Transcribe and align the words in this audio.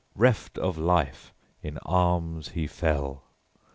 Reft 0.15 0.57
of 0.57 0.79
life, 0.79 1.31
in 1.61 1.77
arms 1.85 2.47
he 2.49 2.65
fell. 2.65 3.21